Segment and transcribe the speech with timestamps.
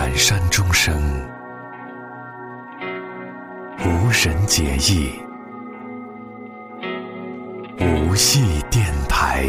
[0.00, 0.98] 远山中声，
[3.80, 5.10] 无人解意，
[7.78, 9.46] 无戏电台。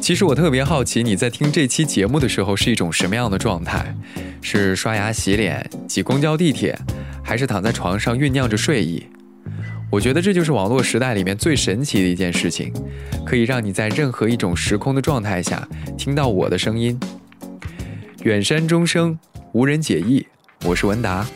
[0.00, 3.94] 其实我特别好奇，你在听这期节目的时候是一种什么样的状态？
[4.40, 6.74] 是刷牙洗脸、挤公交地铁，
[7.22, 9.06] 还是躺在床上酝酿着睡意？
[9.92, 12.72] 我觉得这就是网络时代里面最神奇的一件事情，
[13.26, 16.98] 可以让你在任何一种时空的状态下听到我的声音。
[18.22, 19.18] 远山钟声，
[19.52, 20.26] 无人解意。
[20.64, 21.26] 我是文达。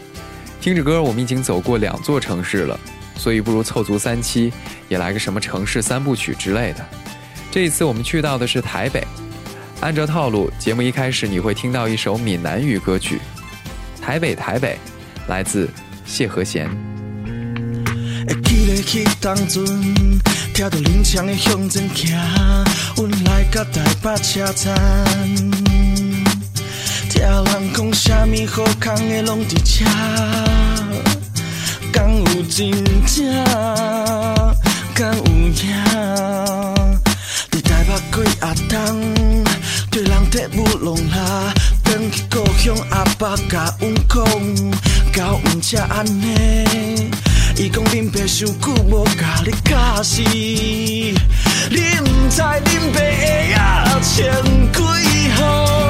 [0.59, 2.81] 听着歌，我们已经走过两座城市了，
[3.15, 4.51] 所以不如凑足三期，
[4.89, 6.87] 也来个什么城市三部曲之类的。
[7.51, 9.07] 这一次我们去到的是台北。
[9.83, 13.21] 按照套路，节目一开始你会听到一首闽南语歌曲，
[14.01, 14.79] 《台北台北》，
[15.29, 15.69] 来自
[16.07, 16.96] 谢和弦。
[18.47, 19.65] 会记得去当阵，
[20.55, 22.07] 听着林枪的向前行，
[22.97, 24.75] 阮来到台北车站，
[27.11, 29.85] 听人讲啥物好康的拢伫车，
[31.93, 32.71] 敢有真
[33.05, 33.27] 正？
[34.95, 35.65] 敢有影？
[37.51, 39.45] 伫台北几阿冬，
[39.91, 41.53] 对人伫舞弄啦，
[41.85, 44.25] 转去故乡阿爸甲阮讲，
[45.13, 47.11] 到毋才安尼。
[47.59, 51.15] 伊讲恁爸伤久无甲你教示，你
[52.01, 54.31] 毋知恁爸会压千
[54.73, 54.81] 几
[55.31, 55.86] 号？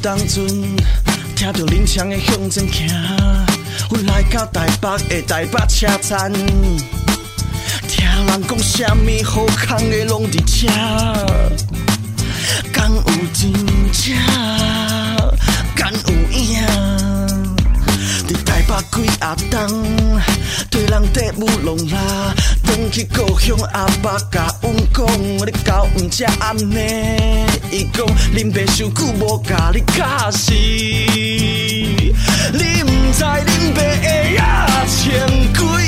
[0.00, 0.46] 当阵，
[1.34, 2.88] 听着林枪的向前行，
[3.90, 6.32] 阮来到台北的台北车站，
[7.88, 10.68] 听人讲什么好康的拢伫遮，
[12.72, 13.02] 敢有
[13.34, 13.52] 真
[13.92, 14.14] 正？
[15.74, 16.62] 敢有影？
[18.28, 20.20] 伫台北几阿冬，
[20.88, 22.34] 人伫舞弄啦，
[22.64, 25.06] 转去故乡阿爸甲阮讲，
[25.46, 27.46] 你到毋只安尼？
[27.70, 32.12] 伊讲恁爸伤久无甲你教示，你
[32.82, 34.40] 毋知恁爸会野
[34.88, 35.87] 千几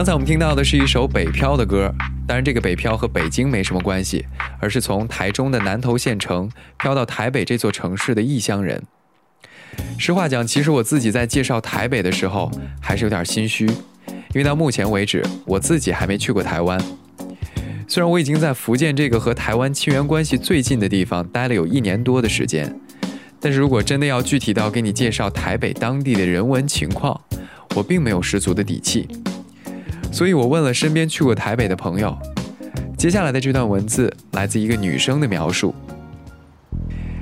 [0.00, 1.94] 刚才我们听到的是一首北漂的歌，
[2.26, 4.24] 当然这个北漂和北京没什么关系，
[4.58, 8.82] 而是从台中的南投县城漂到台北这座城市的异乡人。
[9.98, 12.50] 实话讲，其实我自己在介绍台北的时候
[12.80, 16.82] 还是有点心虚，因为到目前为止，我自己还没去过台湾。
[17.86, 22.74] 虽然我已经在福建这个和台湾亲缘关系最近的地方待了有一年多的时间，
[23.38, 27.20] 但是如果真的要具体到给你介绍台北当地的人文情况，
[27.76, 29.06] 我并没有十足的底气。
[30.12, 32.16] 所以我问了身边去过台北的朋友，
[32.96, 35.74] 接下来的这段文字来自一个女生的描述。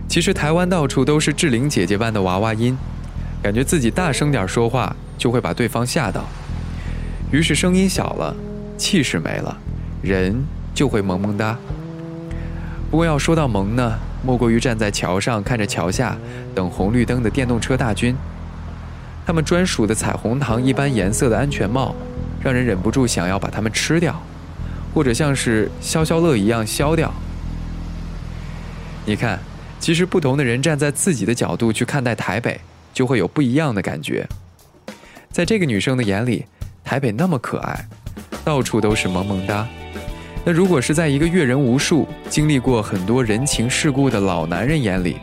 [0.09, 2.77] 其实台湾到处都是志玲姐姐般的娃娃音，
[3.43, 6.25] 感觉自己大声点说话就会把对方吓到，
[7.31, 8.35] 于是声音小了，
[8.77, 9.57] 气势没了，
[10.03, 10.45] 人。
[10.75, 11.59] 就会萌萌哒。
[12.89, 16.17] 不过要说到萌呢，莫过于站在桥上看着桥下
[16.55, 18.15] 等红绿灯的电动车大军，
[19.27, 21.97] 他们专属的彩虹糖一般颜色的安全帽，
[22.43, 24.23] 让人忍不住想要把它们吃掉，
[24.95, 27.13] 或者像是消消乐一样消掉。
[29.05, 29.39] 你看，
[29.81, 32.61] 其实不同的人站在自己的角度去看待台北，
[32.93, 34.29] 就会有不一样的感觉。
[35.31, 36.45] 在这个女生的眼里，
[36.85, 37.87] 台北那么可爱，
[38.45, 39.67] 到处都是萌萌哒。
[40.45, 45.19] 那如果是在一个阅人无数、经历过很多人情世故的老男人眼里，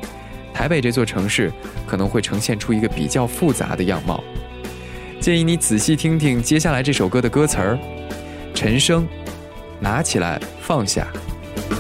[0.54, 1.52] 台北这座城市
[1.88, 4.24] 可能会呈现出一个比较复杂的样貌。
[5.20, 7.80] 建议你仔细听听接下来这首歌的歌词儿：
[8.54, 9.08] 陈升，
[9.80, 11.08] 拿起来放下。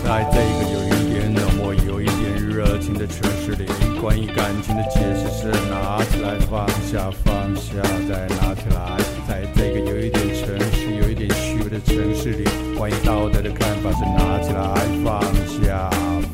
[0.03, 3.65] 在这个有一点冷漠、有一点热情的城市里，
[4.01, 8.97] 关于感情的解释是拿起来放下，放下再拿起来。
[9.27, 12.49] 在这个有一点城市、有一点虚伪的城市里。
[12.75, 14.63] 关于道德的看法是拿起来
[15.03, 15.21] 放
[15.61, 15.89] 下，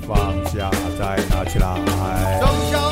[0.08, 2.91] 放下再拿起来。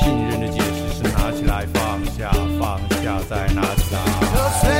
[0.00, 4.79] 信任的解释是拿起来放下放下再拿起来。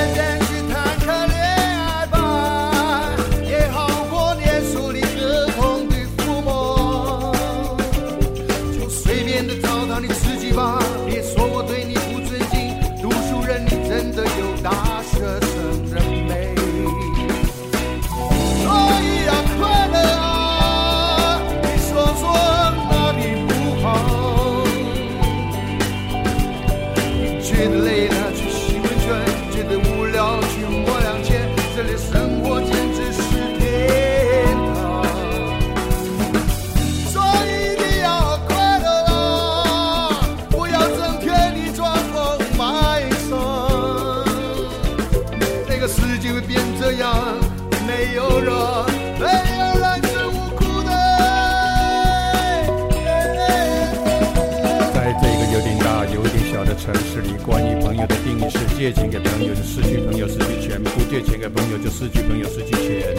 [58.80, 63.14] 借钱给朋友就失去朋友，失去钱；不借钱给朋友就失去朋友，失去钱。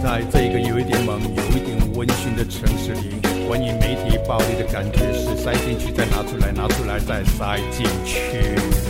[0.00, 3.10] 在这个有一点猛、有一点温馨的城市里，
[3.48, 8.89] 关于媒体暴力的感觉是塞进去再拿出来，拿出来再塞进去。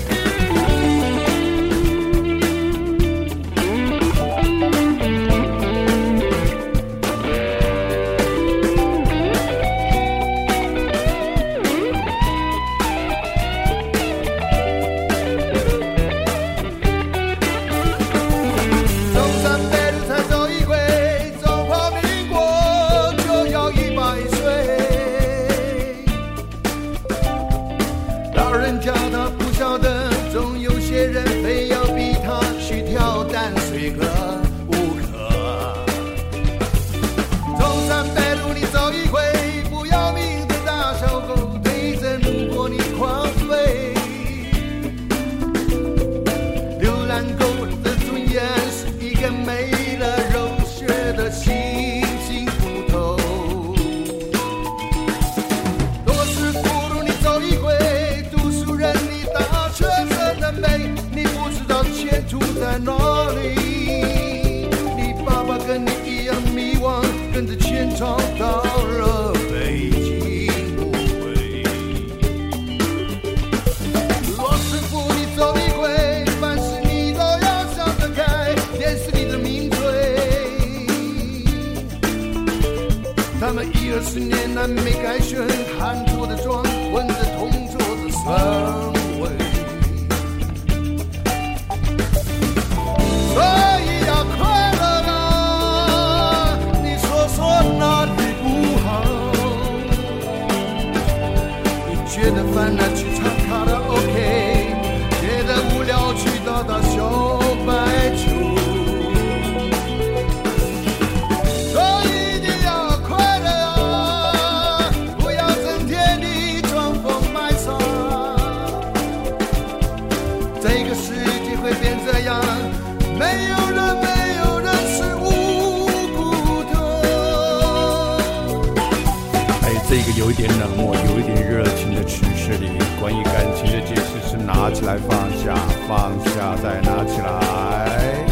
[130.20, 132.68] 有一点冷漠，有一点热情的城市里，
[133.00, 135.56] 关于感情的解释是拿起来放下，
[135.88, 138.22] 放下再拿起来。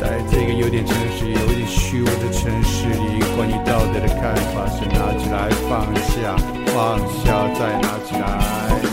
[0.00, 6.34] 在这个有点城市、有点虚伪的城市里，关于道德的看法是拿起来放下，
[6.74, 8.87] 放下再拿起来。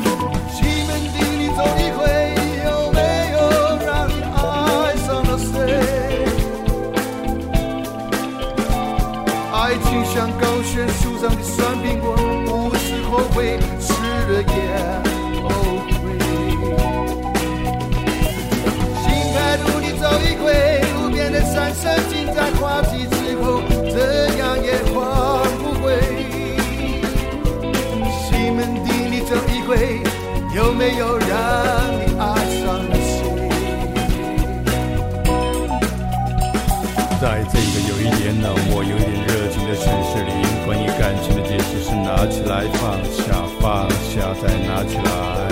[37.26, 40.32] 在这个有一点冷漠、有一点热情的城市里，
[40.64, 45.50] 关于感情的解释是拿起来放下，放下再拿起来。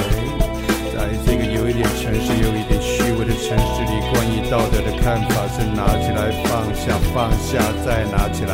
[0.94, 8.54] 在这个有一点城市、有一点虚伪的城市里，关于道德的看法是拿起来放下，放下再拿起来。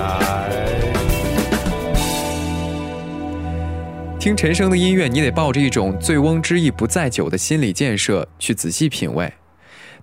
[4.18, 9.30] 听陈升的音乐，你得抱着一种“醉翁之意不在酒”的心理建设去仔细品味。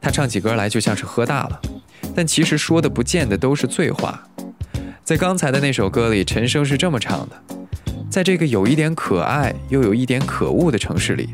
[0.02, 1.58] 他唱起歌来就像是喝大了，
[2.16, 4.26] 但其实说的不见得都是醉话。
[5.04, 7.36] 在刚才的那首歌里，陈升是这么唱的：
[8.10, 11.28] 在这个有一点可爱又有一点可恶的城市里，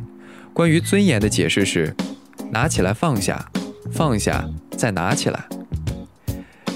[0.53, 1.95] 关于尊严的解释是：
[2.51, 3.49] 拿起来放下，
[3.93, 4.45] 放下
[4.77, 5.45] 再拿起来。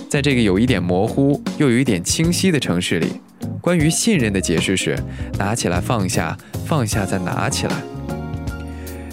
[0.08, 3.20] 在这个有一点模糊又有一点清晰的城市里，
[3.60, 4.96] 关于信任的解释是：
[5.36, 7.74] 拿起来放下，放下再拿起来。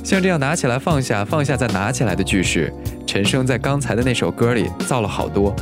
[0.03, 2.71] 像这样拿起来放下，放下再拿起来的句式，
[3.07, 5.55] 陈升在刚才的那首歌里造了好多。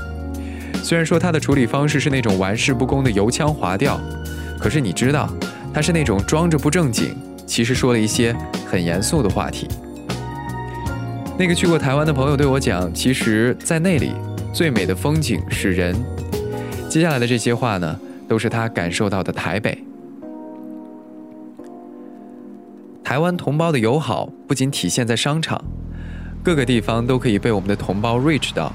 [0.83, 4.01] 虽然说他的处理方式是那种玩世不恭的油腔滑调，
[4.60, 5.31] 可是你知道，
[5.71, 8.36] 他是那种装着不正经，其实说了一些
[8.67, 9.67] 很严肃的话题。
[11.38, 14.12] 那个去过台湾的朋友对我讲，其实，在那里
[14.51, 15.95] 最美的风景是人。
[16.89, 19.77] 接下来的这些话呢，都是他感受到的台北。
[23.12, 25.62] 台湾同胞的友好不仅体现在商场，
[26.41, 28.72] 各个地方都可以被我们的同胞 reach 到。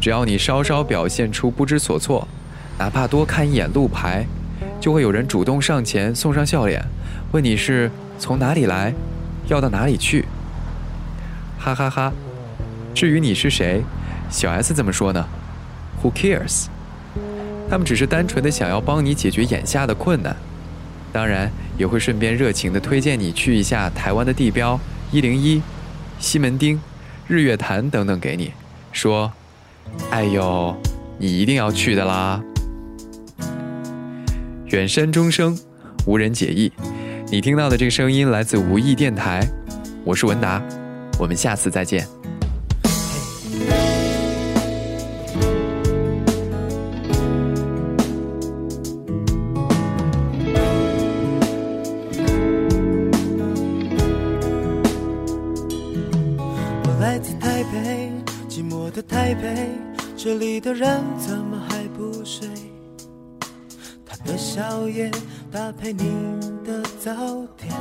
[0.00, 2.26] 只要你稍稍表现出不知所措，
[2.76, 4.26] 哪怕多看一眼路牌，
[4.80, 6.84] 就会有人主动上前送上笑脸，
[7.30, 7.88] 问你是
[8.18, 8.92] 从哪里来，
[9.46, 10.24] 要到哪里去。
[11.56, 12.12] 哈哈哈！
[12.92, 13.84] 至于你是谁，
[14.28, 15.24] 小 S 怎么说呢
[16.02, 16.66] ？Who cares？
[17.70, 20.34] 他们只是单纯的想要帮你解决眼下的困难。
[21.12, 25.60] 当然也会顺便热情的推荐你去一下台湾的地标一零一、
[26.18, 26.80] 西门町、
[27.28, 28.50] 日月潭等等给你，
[28.92, 29.30] 说
[30.10, 30.74] ：“哎呦，
[31.18, 32.42] 你一定要去的啦！”
[34.66, 35.58] 远山钟声，
[36.06, 36.72] 无人解意。
[37.30, 39.46] 你听到的这个声音来自无意电台，
[40.04, 40.62] 我是文达，
[41.18, 42.21] 我们下次再见。
[65.82, 66.04] 陪你
[66.64, 67.10] 的早
[67.56, 67.74] 点，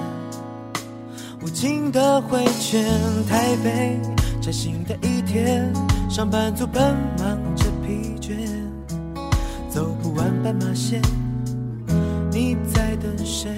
[1.40, 2.84] 无尽的回圈。
[3.30, 4.02] 台北，
[4.42, 5.72] 崭新的一天，
[6.10, 8.34] 上班族奔忙着疲倦，
[9.70, 11.00] 走不完斑马线，
[12.32, 13.52] 你在等谁？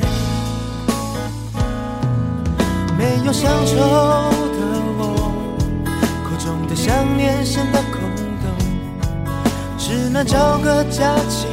[2.98, 4.60] 没有乡愁的
[5.00, 5.32] 我，
[6.26, 8.02] 口中的想念显得空
[8.44, 8.52] 洞，
[9.78, 11.48] 只能找个假期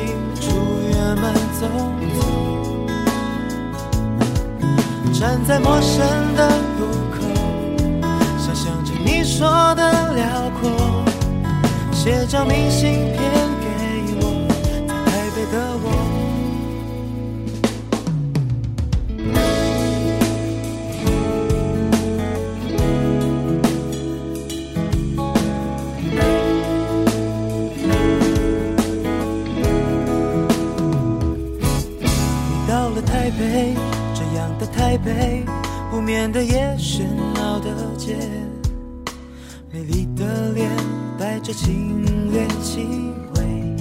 [1.15, 2.50] 们走走，
[5.21, 6.01] 站在陌生
[6.35, 6.49] 的
[6.79, 7.21] 路口，
[8.39, 11.05] 想象着你说的辽阔，
[11.93, 13.30] 写张明信片
[34.91, 35.45] 台北，
[35.89, 37.05] 不眠的夜，喧
[37.37, 38.17] 闹的街，
[39.71, 40.69] 美丽的脸
[41.17, 42.89] 带着侵略气
[43.37, 43.77] 味，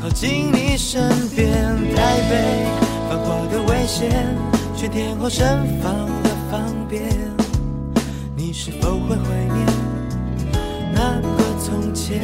[0.00, 1.52] 靠近你身边，
[1.94, 2.66] 台北
[3.06, 4.34] 繁华的危险，
[4.74, 5.46] 全天候盛
[5.82, 7.02] 放的方便，
[8.34, 9.66] 你是否会怀念
[10.94, 12.22] 那个从前？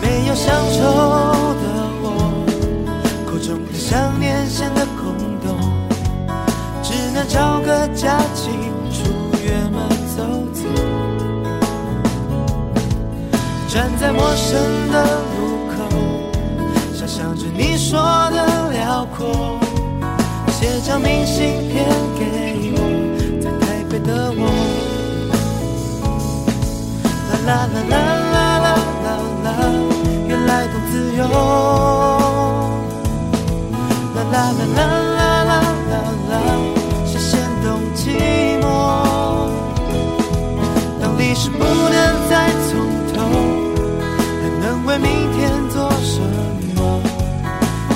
[0.00, 1.64] 没有乡愁的
[2.00, 2.06] 我，
[3.30, 4.77] 口中的想念显得空洞，只能
[7.28, 8.50] 找个假期
[8.90, 9.12] 出
[9.44, 10.62] 远门走走
[13.68, 14.58] 站在陌生
[14.90, 15.04] 的
[15.36, 15.76] 路口
[16.94, 19.58] 想象着你说的辽阔
[20.50, 21.86] 写张明信片
[22.18, 22.78] 给我
[23.40, 24.42] 在台北的我。
[27.46, 28.68] 啦啦啦啦啦
[29.04, 29.08] 啦
[29.44, 29.46] 啦啦
[30.26, 31.22] 原来更自由。
[34.14, 34.80] 啦啦啦啦
[35.14, 35.94] 啦啦啦
[36.30, 36.77] 啦。
[41.00, 41.94] 当历史不能
[42.28, 42.78] 再从
[43.12, 43.16] 头，
[44.40, 45.38] 还能为明天
[45.70, 46.20] 做什
[46.76, 46.78] 么？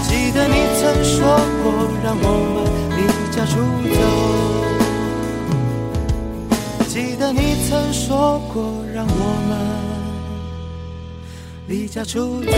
[0.09, 1.19] 记得你曾说
[1.63, 1.65] 过，
[2.03, 2.57] 让我们
[2.97, 3.01] 离
[3.31, 3.53] 家出
[3.95, 4.01] 走。
[6.89, 7.39] 记得你
[7.69, 8.57] 曾说过，
[8.95, 9.11] 让我
[9.49, 9.51] 们
[11.67, 12.53] 离家出走。